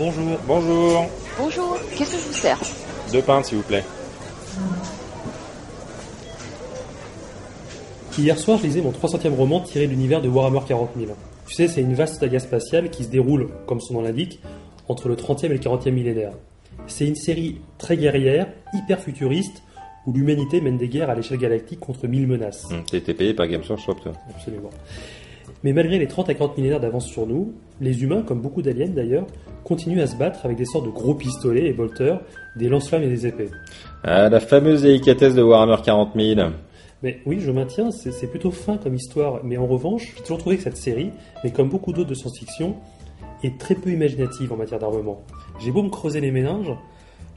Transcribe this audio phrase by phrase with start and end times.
[0.00, 0.38] Bonjour.
[0.46, 1.06] Bonjour.
[1.38, 2.58] Bonjour, qu'est-ce que je vous sers
[3.12, 3.84] Deux pintes, s'il vous plaît.
[8.16, 11.12] Hier soir, je lisais mon 300e roman tiré de l'univers de Warhammer 40 000.
[11.46, 14.40] Tu sais, c'est une vaste saga spatiale qui se déroule, comme son nom l'indique,
[14.88, 16.32] entre le 30e et le 40e millénaire.
[16.86, 19.62] C'est une série très guerrière, hyper futuriste,
[20.06, 22.68] où l'humanité mène des guerres à l'échelle galactique contre mille menaces.
[22.90, 24.12] T'as été payé par Games Workshop, toi.
[24.30, 24.70] Absolument.
[25.62, 28.88] Mais malgré les 30 à 40 millénaires d'avance sur nous, les humains, comme beaucoup d'aliens
[28.88, 29.26] d'ailleurs,
[29.64, 32.20] continuent à se battre avec des sortes de gros pistolets et bolters,
[32.56, 33.50] des lance-flammes et des épées.
[34.02, 36.50] Ah, la fameuse délicatesse de Warhammer 40 000.
[37.02, 40.38] Mais oui, je maintiens, c'est c'est plutôt fin comme histoire, mais en revanche, j'ai toujours
[40.38, 41.10] trouvé que cette série,
[41.42, 42.76] mais comme beaucoup d'autres de science-fiction,
[43.42, 45.22] est très peu imaginative en matière d'armement.
[45.58, 46.72] J'ai beau me creuser les méninges,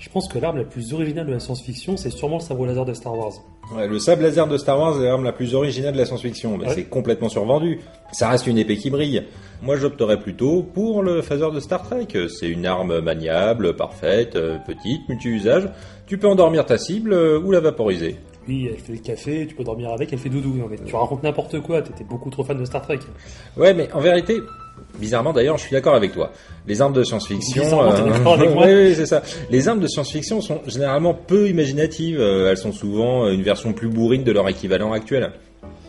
[0.04, 2.84] je pense que l'arme la plus originale de la science-fiction, c'est sûrement le sabre laser
[2.84, 3.32] de Star Wars.
[3.74, 6.58] Ouais, le sable laser de Star Wars est l'arme la plus originale de la science-fiction.
[6.58, 6.74] Bah, Ouais.
[6.76, 7.80] C'est complètement survendu.
[8.12, 9.24] Ça reste une épée qui brille.
[9.62, 12.08] Moi, j'opterais plutôt pour le phaser de Star Trek.
[12.28, 15.70] C'est une arme maniable, parfaite, euh, petite, multi-usage.
[16.06, 18.18] Tu peux endormir ta cible euh, ou la vaporiser.
[18.46, 20.54] Oui, elle fait le café, tu peux dormir avec, elle fait doudou.
[20.86, 23.00] Tu racontes n'importe quoi, t'étais beaucoup trop fan de Star Trek.
[23.56, 24.36] Ouais, mais en vérité,
[25.00, 26.32] bizarrement d'ailleurs, je suis d'accord avec toi.
[26.68, 29.22] Les armes de science-fiction, moi oui, oui, c'est ça.
[29.50, 32.20] Les armes de science-fiction sont généralement peu imaginatives.
[32.20, 35.32] Euh, Elles sont souvent une version plus bourrine de leur équivalent actuel.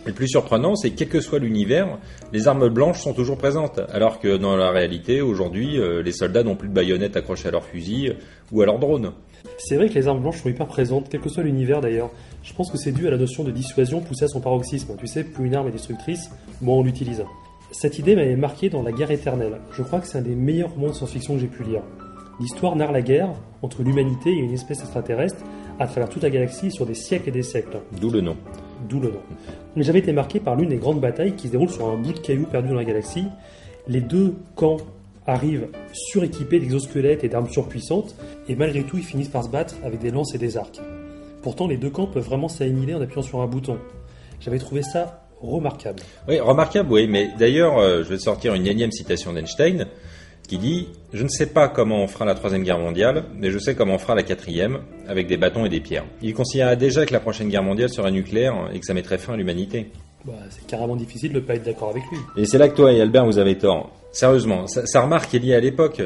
[0.05, 1.99] Et le plus surprenant, c'est que quel que soit l'univers,
[2.33, 6.43] les armes blanches sont toujours présentes, alors que dans la réalité, aujourd'hui, euh, les soldats
[6.43, 8.15] n'ont plus de baïonnettes accrochées à leur fusil euh,
[8.53, 9.13] ou à leur drone.
[9.57, 12.11] C'est vrai que les armes blanches sont hyper présentes, quel que soit l'univers d'ailleurs.
[12.43, 14.95] Je pense que c'est dû à la notion de dissuasion poussée à son paroxysme.
[14.99, 17.25] Tu sais, plus une arme est destructrice, moins on l'utilise.
[17.75, 19.61] Cette idée m'avait marqué dans La guerre éternelle.
[19.73, 21.83] Je crois que c'est un des meilleurs romans de science-fiction que j'ai pu lire.
[22.39, 23.31] L'histoire narre la guerre
[23.63, 25.43] entre l'humanité et une espèce extraterrestre
[25.81, 27.81] à travers toute la galaxie sur des siècles et des siècles.
[28.01, 28.37] D'où le nom.
[28.89, 29.19] D'où le nom.
[29.75, 32.13] Mais j'avais été marqué par l'une des grandes batailles qui se déroule sur un bout
[32.13, 33.27] de caillou perdu dans la galaxie.
[33.89, 34.77] Les deux camps
[35.27, 38.15] arrivent suréquipés d'exosquelettes et d'armes surpuissantes,
[38.49, 40.81] et malgré tout, ils finissent par se battre avec des lances et des arcs.
[41.43, 43.79] Pourtant, les deux camps peuvent vraiment s'annihiler en appuyant sur un bouton.
[44.39, 46.03] J'avais trouvé ça remarquable.
[46.29, 49.87] Oui, remarquable, oui, mais d'ailleurs, euh, je vais sortir une énième citation d'Einstein
[50.49, 53.59] qui dit Je ne sais pas comment on fera la troisième guerre mondiale, mais je
[53.59, 56.05] sais comment on fera la quatrième, avec des bâtons et des pierres.
[56.23, 59.35] Il considérait déjà que la prochaine guerre mondiale serait nucléaire et que ça mettrait fin
[59.35, 59.91] à l'humanité.
[60.25, 62.19] Bah, c'est carrément difficile de ne pas être d'accord avec lui.
[62.37, 63.91] Et c'est là que toi et Albert, vous avez tort.
[64.13, 66.03] Sérieusement, sa, sa remarque est liée à l'époque.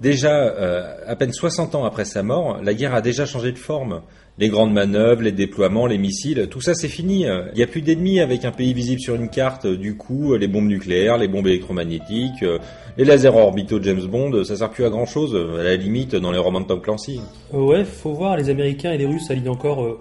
[0.00, 3.58] Déjà, euh, à peine 60 ans après sa mort, la guerre a déjà changé de
[3.58, 4.02] forme.
[4.38, 7.22] Les grandes manœuvres, les déploiements, les missiles, tout ça c'est fini.
[7.22, 9.66] Il n'y a plus d'ennemis avec un pays visible sur une carte.
[9.66, 12.58] Du coup, les bombes nucléaires, les bombes électromagnétiques, euh,
[12.96, 16.14] les lasers orbitaux de James Bond, ça sert plus à grand chose, à la limite
[16.14, 17.20] dans les romans de Tom Clancy.
[17.52, 20.00] Euh, ouais, faut voir, les Américains et les Russes alignent encore euh,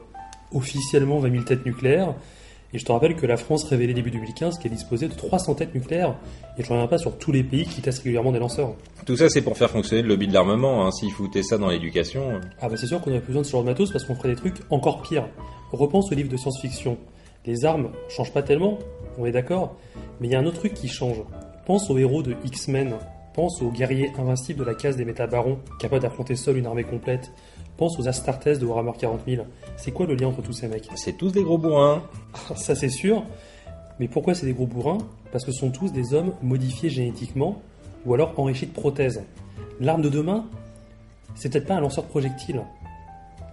[0.54, 2.14] officiellement 20 000 têtes nucléaires.
[2.74, 5.74] Et je te rappelle que la France révélait début 2015 qu'elle disposait de 300 têtes
[5.74, 6.16] nucléaires.
[6.58, 8.76] Et je ne reviens pas sur tous les pays qui testent régulièrement des lanceurs.
[9.06, 10.86] Tout ça c'est pour faire fonctionner le lobby de l'armement.
[10.86, 10.92] Hein.
[10.92, 13.48] S'ils foutaient ça dans l'éducation, euh, Ah bah c'est sûr qu'on aurait plus besoin de
[13.48, 15.30] ce genre de matos parce qu'on ferait des trucs encore pires.
[15.72, 16.98] Repense au livre de science-fiction.
[17.46, 18.78] Les armes changent pas tellement,
[19.18, 19.78] on est d'accord,
[20.20, 21.22] mais il y a un autre truc qui change.
[21.66, 22.96] Pense aux héros de X-Men,
[23.34, 27.32] pense aux guerriers invincibles de la case des métabarons, capables d'affronter seul une armée complète.
[27.78, 29.46] Pense aux Astartes de Warhammer 40 000.
[29.76, 30.90] C'est quoi le lien entre tous ces mecs?
[30.96, 32.02] C'est tous des gros bourrins.
[32.56, 33.24] Ça c'est sûr,
[34.00, 34.98] mais pourquoi c'est des gros bourrins?
[35.32, 37.62] Parce que ce sont tous des hommes modifiés génétiquement
[38.06, 39.24] ou alors enrichis de prothèses.
[39.80, 40.46] L'arme de demain,
[41.36, 42.64] c'est peut-être pas un lanceur de projectiles.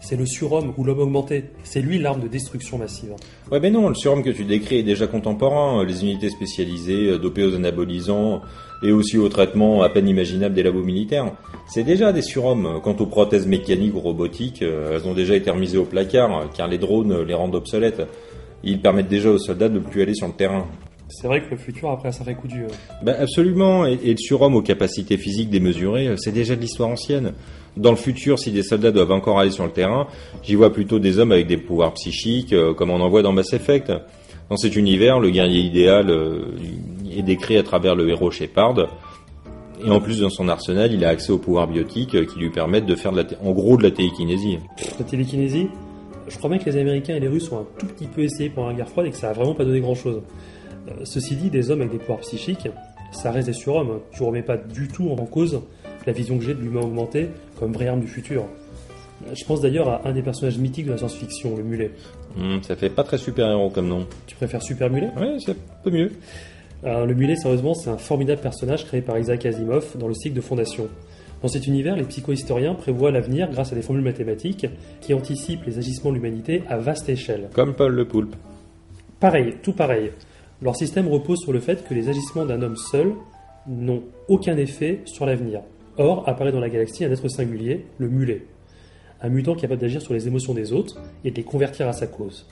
[0.06, 1.44] C'est le surhomme ou l'homme augmenté.
[1.62, 3.14] C'est lui l'arme de destruction massive.
[3.50, 5.82] Ouais, mais non, le surhomme que tu décris est déjà contemporain.
[5.82, 8.42] Les unités spécialisées, euh, dopées aux anabolisants
[8.82, 11.32] et aussi aux traitements à peine imaginables des labos militaires.
[11.66, 12.80] C'est déjà des surhommes.
[12.84, 16.68] Quant aux prothèses mécaniques ou robotiques, euh, elles ont déjà été remisées au placard, car
[16.68, 18.02] les drones euh, les rendent obsolètes.
[18.62, 20.66] Ils permettent déjà aux soldats de ne plus aller sur le terrain.
[21.08, 22.66] C'est vrai que le futur après un sacré coup dur.
[23.02, 26.90] Bah, absolument, et, et le surhomme aux capacités physiques démesurées, euh, c'est déjà de l'histoire
[26.90, 27.32] ancienne.
[27.76, 30.06] Dans le futur, si des soldats doivent encore aller sur le terrain,
[30.42, 33.32] j'y vois plutôt des hommes avec des pouvoirs psychiques, euh, comme on en voit dans
[33.32, 33.92] Mass Effect.
[34.48, 36.44] Dans cet univers, le guerrier idéal euh,
[37.10, 38.76] est décrit à travers le héros Shepard,
[39.84, 42.50] et en plus dans son arsenal, il a accès aux pouvoirs biotiques euh, qui lui
[42.50, 44.58] permettent de faire de la en gros de la télékinésie.
[44.98, 45.66] La télékinésie,
[46.28, 48.50] je crois bien que les Américains et les Russes ont un tout petit peu essayé
[48.50, 50.22] pendant la guerre froide et que ça a vraiment pas donné grand chose.
[51.02, 52.68] ceci dit, des hommes avec des pouvoirs psychiques,
[53.10, 54.00] ça reste des surhommes.
[54.12, 55.60] Tu remets pas du tout en cause
[56.06, 57.28] la vision que j'ai de l'humain augmenté
[57.58, 58.44] comme vraie arme du futur.
[59.32, 61.92] Je pense d'ailleurs à un des personnages mythiques de la science-fiction, le mulet.
[62.38, 64.06] Hum, ça fait pas très super-héros comme nom.
[64.26, 65.10] Tu préfères Super Mulet?
[65.16, 66.10] Ouais, c'est un peu mieux.
[66.82, 70.34] Alors, Le mulet, sérieusement, c'est un formidable personnage créé par Isaac Asimov dans le cycle
[70.34, 70.88] de Fondation.
[71.40, 74.66] Dans cet univers, les psychohistoriens prévoient l'avenir grâce à des formules mathématiques
[75.00, 77.48] qui anticipent les agissements de l'humanité à vaste échelle.
[77.54, 78.34] Comme Paul le Poulpe.
[79.20, 80.10] Pareil, tout pareil.
[80.60, 83.12] Leur système repose sur le fait que les agissements d'un homme seul
[83.66, 85.60] n'ont aucun effet sur l'avenir.
[85.96, 88.46] Or, apparaît dans la galaxie un être singulier, le mulet.
[89.20, 92.06] Un mutant capable d'agir sur les émotions des autres et de les convertir à sa
[92.06, 92.46] cause.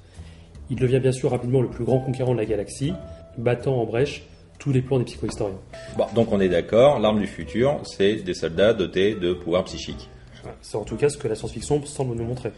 [0.71, 2.93] Il devient bien sûr rapidement le plus grand conquérant de la galaxie,
[3.37, 4.25] battant en brèche
[4.59, 5.59] tous les plans des psychohistoriens.
[5.97, 10.09] Bon, donc on est d'accord, l'arme du futur, c'est des soldats dotés de pouvoirs psychiques.
[10.61, 12.53] C'est en tout cas ce que la science-fiction semble nous montrer.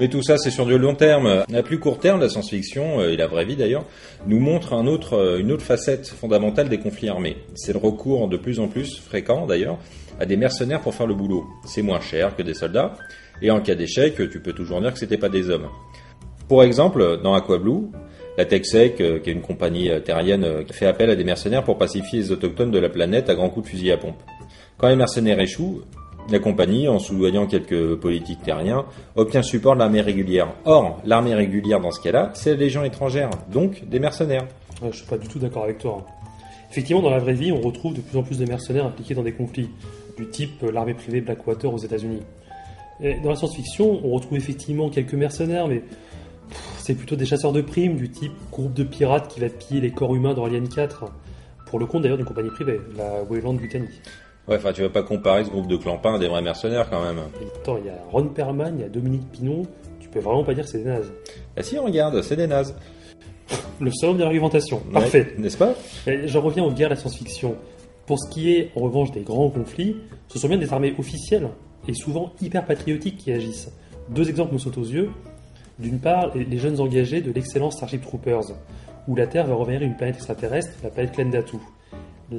[0.00, 1.44] Mais tout ça, c'est sur du long terme.
[1.54, 3.84] À plus court terme, la science-fiction, euh, et la vraie vie d'ailleurs,
[4.26, 4.74] nous montre
[5.12, 7.36] euh, une autre facette fondamentale des conflits armés.
[7.54, 9.78] C'est le recours de plus en plus fréquent d'ailleurs
[10.18, 11.44] à des mercenaires pour faire le boulot.
[11.64, 12.94] C'est moins cher que des soldats,
[13.40, 15.68] et en cas d'échec, tu peux toujours dire que c'était pas des hommes.
[16.48, 17.90] Pour exemple, dans Aquablue,
[18.36, 22.18] la TechSec, euh, qui est une compagnie terrienne, fait appel à des mercenaires pour pacifier
[22.18, 24.20] les autochtones de la planète à grands coups de fusil à pompe.
[24.76, 25.82] Quand les mercenaires échouent,
[26.30, 28.84] la compagnie, en soudoyant quelques politiques terriens,
[29.16, 30.48] obtient support de l'armée régulière.
[30.64, 34.46] Or, l'armée régulière dans ce cas-là, c'est la légion étrangère, donc des mercenaires.
[34.82, 36.04] Ouais, je suis pas du tout d'accord avec toi.
[36.70, 39.22] Effectivement, dans la vraie vie, on retrouve de plus en plus de mercenaires impliqués dans
[39.22, 39.68] des conflits,
[40.16, 42.22] du type euh, l'armée privée Blackwater aux États-Unis.
[43.00, 45.82] Dans la science-fiction, on retrouve effectivement quelques mercenaires, mais
[46.78, 49.90] c'est plutôt des chasseurs de primes, du type groupe de pirates qui va piller les
[49.90, 51.06] corps humains dans Alien 4,
[51.66, 53.88] pour le compte d'ailleurs d'une compagnie privée, la Wayland Butany.
[54.46, 57.02] Ouais, enfin, tu vas pas comparer ce groupe de clampins à des vrais mercenaires quand
[57.02, 57.18] même.
[57.56, 59.62] Attends, il y a Ron Perlman, il y a Dominique Pinon,
[60.00, 61.12] tu peux vraiment pas dire que c'est des nazes.
[61.56, 62.76] Ah si, regarde, c'est des nazes.
[63.80, 65.34] Le salon de l'argumentation, parfait.
[65.38, 65.74] N'est-ce pas?
[66.24, 67.56] J'en reviens aux guerres de la science-fiction.
[68.06, 69.96] Pour ce qui est, en revanche, des grands conflits,
[70.28, 71.48] ce sont bien des armées officielles
[71.88, 73.72] et souvent hyper patriotiques qui agissent.
[74.10, 75.10] Deux exemples me sautent aux yeux.
[75.78, 78.44] D'une part, les jeunes engagés de l'excellent Starship Troopers,
[79.08, 81.56] où la Terre va revenir une planète extraterrestre, la planète Klendatu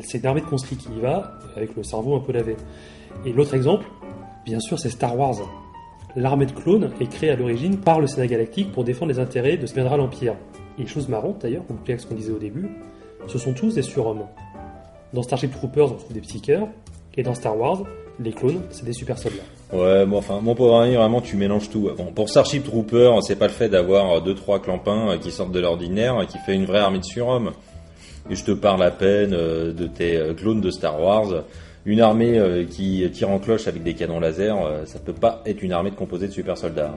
[0.02, 2.56] c'est une armée de conscrits qui y va, avec le cerveau un peu lavé.
[3.26, 3.86] Et l'autre exemple,
[4.46, 5.36] bien sûr, c'est Star Wars.
[6.16, 9.58] L'armée de clones est créée à l'origine par le Sénat galactique pour défendre les intérêts
[9.58, 10.36] de ce viendra l'Empire.
[10.80, 12.70] Et chose marrante d'ailleurs, pour vous ce qu'on disait au début,
[13.28, 14.26] ce sont tous des surhommes.
[15.14, 16.68] Dans Starship Troopers, on trouve des psycheurs,
[17.16, 17.84] et dans Star Wars,
[18.20, 19.44] les clones, c'est des super soldats.
[19.74, 21.90] Ouais, bon, enfin, mon pauvre ami, vraiment, tu mélanges tout.
[21.98, 25.60] Bon, pour Starship Troopers, c'est pas le fait d'avoir deux trois clampins qui sortent de
[25.60, 27.52] l'ordinaire qui fait une vraie armée de surhommes
[28.30, 31.44] et je te parle à peine euh, de tes euh, clones de Star Wars.
[31.86, 35.62] Une armée euh, qui tire en cloche avec des canons laser, ça peut pas être
[35.62, 36.96] une armée de composée de super soldats.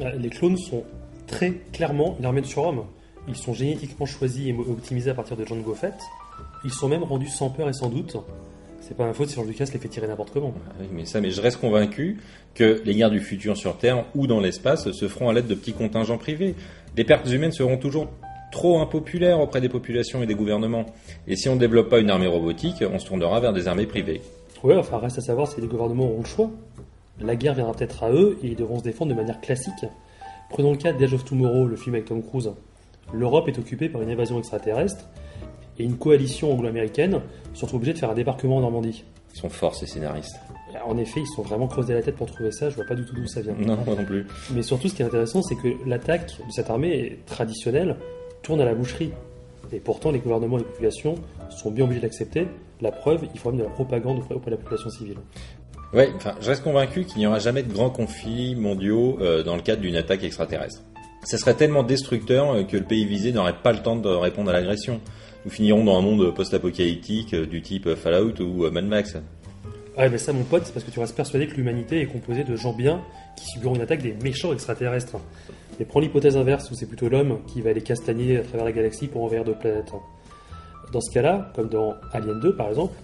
[0.00, 0.10] Hein.
[0.18, 0.84] Les clones sont
[1.26, 2.84] très clairement une armée de surhommes.
[3.26, 5.94] Ils sont génétiquement choisis et optimisés à partir de John Goffett.
[6.64, 8.16] Ils sont même rendus sans peur et sans doute.
[8.80, 10.54] C'est pas un faute si George Lucas les fait tirer n'importe comment.
[10.70, 12.18] Ah mais ça, mais je reste convaincu
[12.54, 15.54] que les guerres du futur sur Terre ou dans l'espace se feront à l'aide de
[15.54, 16.54] petits contingents privés.
[16.96, 18.08] Les pertes humaines seront toujours
[18.50, 20.86] trop impopulaire auprès des populations et des gouvernements.
[21.26, 23.86] Et si on ne développe pas une armée robotique, on se tournera vers des armées
[23.86, 24.22] privées.
[24.62, 26.50] Ouais, enfin reste à savoir si les gouvernements auront le choix.
[27.20, 29.84] La guerre viendra peut-être à eux et ils devront se défendre de manière classique.
[30.50, 32.50] Prenons le cas d'Age of Tomorrow, le film avec Tom Cruise.
[33.12, 35.04] L'Europe est occupée par une invasion extraterrestre
[35.78, 37.20] et une coalition anglo-américaine
[37.54, 39.04] se retrouve obligée de faire un débarquement en Normandie.
[39.34, 40.38] Ils sont forts ces scénaristes.
[40.86, 43.04] En effet, ils sont vraiment creusés la tête pour trouver ça, je vois pas du
[43.04, 43.54] tout d'où ça vient.
[43.58, 44.26] Non, moi non plus.
[44.54, 47.96] Mais surtout, ce qui est intéressant, c'est que l'attaque de cette armée traditionnelle
[48.42, 49.12] tourne à la boucherie.
[49.72, 51.16] Et pourtant, les gouvernements et les populations
[51.50, 52.46] sont bien obligés d'accepter.
[52.80, 55.18] La preuve, il faut même de la propagande auprès de la population civile.
[55.94, 59.56] Oui, enfin, je reste convaincu qu'il n'y aura jamais de grands conflits mondiaux euh, dans
[59.56, 60.82] le cadre d'une attaque extraterrestre.
[61.24, 64.50] Ça serait tellement destructeur euh, que le pays visé n'aurait pas le temps de répondre
[64.50, 65.00] à l'agression.
[65.44, 69.16] Nous finirons dans un monde post-apocalyptique euh, du type Fallout ou Mad Max.
[70.00, 72.44] Ah, mais ça, mon pote, c'est parce que tu restes persuadé que l'humanité est composée
[72.44, 73.02] de gens bien
[73.34, 75.16] qui subiront une attaque des méchants extraterrestres.
[75.80, 78.70] Mais prends l'hypothèse inverse où c'est plutôt l'homme qui va les castagner à travers la
[78.70, 79.92] galaxie pour envahir d'autres planètes.
[80.92, 82.94] Dans ce cas-là, comme dans Alien 2 par exemple,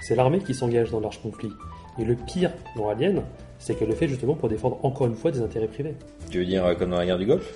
[0.00, 1.50] c'est l'armée qui s'engage dans l'arche conflit.
[1.98, 3.22] Et le pire dans Alien,
[3.58, 5.94] c'est qu'elle le fait justement pour défendre encore une fois des intérêts privés.
[6.30, 7.52] Tu veux dire euh, comme dans la guerre du Golfe?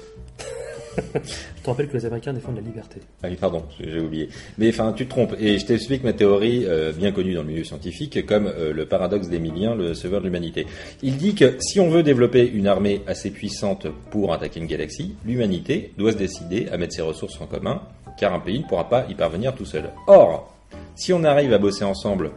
[1.14, 3.00] je te rappelle que les Américains défendent la liberté.
[3.23, 4.28] Ah oui, pardon, j'ai oublié.
[4.59, 5.35] Mais enfin, tu te trompes.
[5.38, 8.87] Et je t'explique ma théorie, euh, bien connue dans le milieu scientifique, comme euh, le
[8.87, 10.67] paradoxe d'Emilien, le sauveur de l'humanité.
[11.02, 15.14] Il dit que si on veut développer une armée assez puissante pour attaquer une galaxie,
[15.25, 17.83] l'humanité doit se décider à mettre ses ressources en commun,
[18.19, 19.90] car un pays ne pourra pas y parvenir tout seul.
[20.07, 20.55] Or,
[20.95, 22.33] si on arrive à bosser ensemble,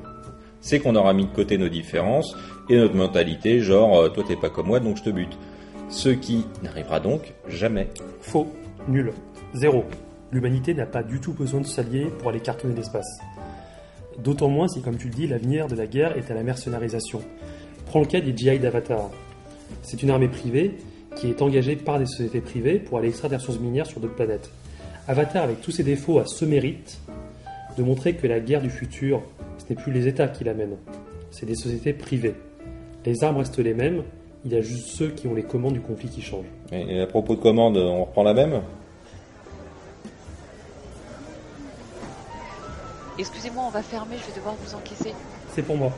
[0.61, 2.35] c'est qu'on aura mis de côté nos différences
[2.69, 5.37] et notre mentalité, genre euh, toi t'es pas comme moi donc je te bute
[5.91, 7.89] ce qui n'arrivera donc jamais.
[8.21, 8.47] Faux,
[8.87, 9.11] nul,
[9.53, 9.83] zéro.
[10.31, 13.19] L'humanité n'a pas du tout besoin de s'allier pour aller cartonner l'espace.
[14.17, 17.21] D'autant moins si, comme tu le dis, l'avenir de la guerre est à la mercénarisation.
[17.85, 19.09] Prends le cas des GI d'Avatar.
[19.83, 20.77] C'est une armée privée
[21.15, 24.15] qui est engagée par des sociétés privées pour aller extraire des ressources minières sur d'autres
[24.15, 24.49] planètes.
[25.07, 26.99] Avatar, avec tous ses défauts, a ce mérite
[27.77, 29.21] de montrer que la guerre du futur,
[29.57, 30.77] ce n'est plus les États qui l'amènent,
[31.31, 32.35] c'est des sociétés privées.
[33.05, 34.03] Les armes restent les mêmes,
[34.45, 36.49] il y a juste ceux qui ont les commandes du conflit qui changent.
[36.71, 38.61] Et, à propos de commandes, on reprend la même?
[43.19, 45.13] Excusez-moi, on va fermer, je vais devoir vous encaisser.
[45.53, 45.91] C'est pour moi.